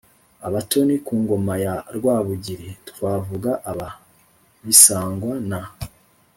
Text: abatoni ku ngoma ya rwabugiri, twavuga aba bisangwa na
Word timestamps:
abatoni 0.47 0.95
ku 1.05 1.13
ngoma 1.21 1.53
ya 1.63 1.75
rwabugiri, 1.95 2.69
twavuga 2.89 3.51
aba 3.71 3.89
bisangwa 4.65 5.33
na 5.49 5.61